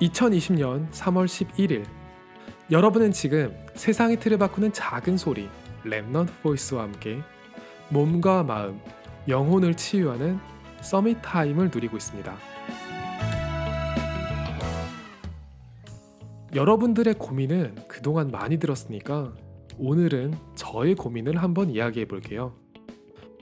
2020년 0.00 0.90
3월 0.92 1.26
11일 1.26 1.84
여러분은 2.70 3.10
지금 3.10 3.56
세상의 3.74 4.20
틀을 4.20 4.38
바꾸는 4.38 4.72
작은 4.72 5.16
소리 5.16 5.48
Remnant 5.84 6.28
Voice와 6.42 6.84
함께 6.84 7.20
몸과 7.88 8.44
마음, 8.44 8.80
영혼을 9.26 9.74
치유하는 9.74 10.38
Summit 10.82 11.18
Time을 11.22 11.70
누리고 11.74 11.96
있습니다. 11.96 12.36
여러분들의 16.54 17.14
고민은 17.14 17.74
그동안 17.88 18.28
많이 18.28 18.58
들었으니까 18.58 19.34
오늘은 19.78 20.34
저의 20.54 20.94
고민을 20.94 21.42
한번 21.42 21.70
이야기해 21.70 22.06
볼게요. 22.06 22.54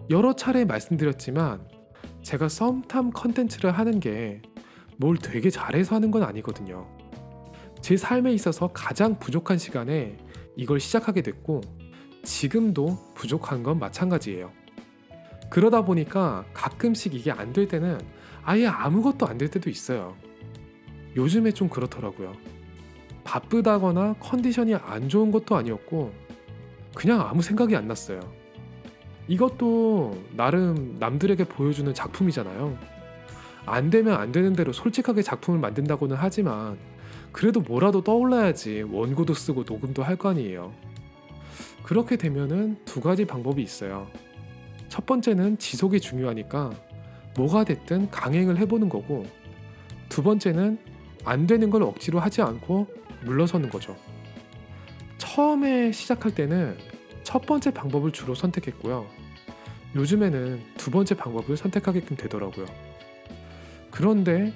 여러 0.09 0.35
차례 0.35 0.65
말씀드렸지만 0.65 1.69
제가 2.23 2.49
썸탐 2.49 3.11
컨텐츠를 3.11 3.73
하는 3.73 4.01
게 4.01 4.41
뭘 4.97 5.17
되게 5.19 5.51
잘해서 5.51 5.95
하는 5.97 6.11
건 6.11 6.23
아니거든요. 6.23 6.87
제 7.81 7.97
삶에 7.97 8.33
있어서 8.33 8.69
가장 8.73 9.19
부족한 9.19 9.59
시간에 9.59 10.17
이걸 10.57 10.81
시작하게 10.81 11.23
됐고 11.23 11.61
지금도 12.25 12.99
부족한 13.15 13.63
건 13.63 13.79
마찬가지예요. 13.79 14.51
그러다 15.51 15.85
보니까 15.85 16.45
가끔씩 16.55 17.15
이게 17.15 17.31
안 17.31 17.53
될 17.53 17.69
때는 17.69 18.01
아예 18.43 18.67
아무것도 18.67 19.27
안 19.27 19.39
될 19.39 19.49
때도 19.51 19.71
있어요. 19.71 20.17
요즘에 21.15 21.53
좀 21.53 21.69
그렇더라고요. 21.69 22.33
바쁘다거나 23.25 24.17
컨디션이 24.21 24.75
안 24.75 25.09
좋은 25.09 25.31
것도 25.31 25.57
아니었고 25.57 26.13
그냥 26.95 27.21
아무 27.21 27.43
생각이 27.43 27.77
안 27.77 27.87
났어요. 27.87 28.21
이것도 29.29 30.25
나름 30.37 30.97
남들에게 30.99 31.45
보여주는 31.45 31.93
작품이잖아요. 31.93 32.79
안 33.67 33.91
되면 33.91 34.15
안 34.15 34.33
되는 34.33 34.53
대로 34.55 34.73
솔직하게 34.73 35.23
작품을 35.23 35.59
만든다고는 35.61 36.17
하지만 36.19 36.79
그래도 37.33 37.61
뭐라도 37.61 38.03
떠올라야지 38.03 38.83
원고도 38.83 39.35
쓰고 39.35 39.65
녹음도 39.69 40.03
할 40.03 40.17
거 40.17 40.31
아니에요. 40.31 40.73
그렇게 41.83 42.17
되면은 42.17 42.79
두 42.85 43.01
가지 43.01 43.25
방법이 43.27 43.63
있어요. 43.63 44.09
첫 44.89 45.05
번째는 45.05 45.59
지속이 45.59 46.01
중요하니까 46.01 46.73
뭐가 47.37 47.65
됐든 47.65 48.11
강행을 48.11 48.57
해보는 48.59 48.89
거고 48.89 49.27
두 50.09 50.23
번째는 50.23 50.79
안 51.25 51.47
되는 51.47 51.69
걸 51.71 51.83
억지로 51.83 52.19
하지 52.21 52.41
않고 52.41 52.87
물러서는 53.25 53.69
거죠. 53.69 53.97
처음에 55.19 55.93
시작할 55.93 56.35
때는 56.35 56.79
첫 57.25 57.45
번째 57.45 57.73
방법을 57.73 58.13
주로 58.13 58.35
선택했고요. 58.35 59.07
요즘에는 59.97 60.63
두 60.77 60.91
번째 60.91 61.17
방법을 61.17 61.57
선택하게끔 61.57 62.17
되더라고요. 62.17 62.67
그런데 63.97 64.53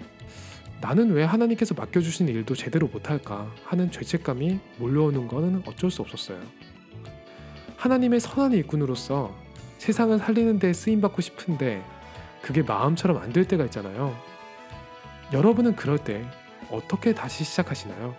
나는 0.83 1.13
왜 1.13 1.25
하나님께서 1.25 1.75
맡겨주신 1.75 2.29
일도 2.29 2.55
제대로 2.55 2.89
못할까 2.89 3.51
하는 3.65 3.91
죄책감이 3.91 4.61
몰려오는 4.77 5.29
것은 5.29 5.63
어쩔 5.67 5.91
수 5.91 6.03
없었어요. 6.03 6.39
하나님의 7.79 8.21
선한 8.21 8.53
일꾼으로서 8.53 9.35
세상을 9.79 10.19
살리는 10.19 10.59
데 10.59 10.75
쓰임받고 10.75 11.23
싶은데 11.23 11.83
그게 12.43 12.63
마음처럼 12.63 13.17
안 13.17 13.33
될 13.33 13.47
때가 13.49 13.65
있잖아요. 13.65 14.15
여러분은 15.33 15.75
그럴 15.75 15.97
때 15.97 16.23
어떻게 16.71 17.15
다시 17.15 17.43
시작하시나요? 17.43 18.15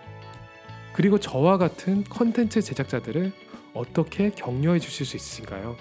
그리고 0.92 1.20
저와 1.20 1.56
같은 1.56 2.02
컨텐츠 2.02 2.62
제작자들을 2.62 3.32
어떻게 3.74 4.30
격려해 4.30 4.80
주실 4.80 5.06
수 5.06 5.16
있으신가요? 5.16 5.76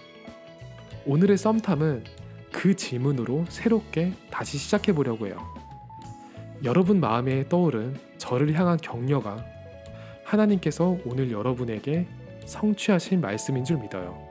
오늘의 1.07 1.39
썸탐은 1.39 2.20
그 2.61 2.75
질문으로 2.75 3.45
새롭게 3.49 4.13
다시 4.29 4.59
시작해 4.59 4.93
보려고 4.93 5.25
해요. 5.25 5.35
여러분 6.63 6.99
마음에 6.99 7.49
떠오른 7.49 7.97
저를 8.19 8.53
향한 8.53 8.77
격려가 8.77 9.43
하나님께서 10.23 10.95
오늘 11.03 11.31
여러분에게 11.31 12.05
성취하신 12.45 13.19
말씀인 13.19 13.65
줄 13.65 13.77
믿어요. 13.77 14.29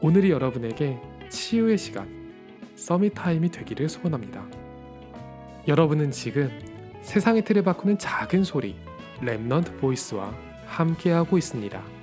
오늘이 0.00 0.32
여러분에게 0.32 0.98
치유의 1.30 1.78
시간, 1.78 2.08
Summit 2.74 3.14
Time이 3.14 3.52
되기를 3.52 3.88
소원합니다. 3.88 4.44
여러분은 5.68 6.10
지금 6.10 6.50
세상의 7.02 7.44
틀을 7.44 7.62
바꾸는 7.62 7.98
작은 7.98 8.42
소리, 8.42 8.74
Remnant 9.20 9.78
Voice와 9.78 10.34
함께하고 10.66 11.38
있습니다. 11.38 11.95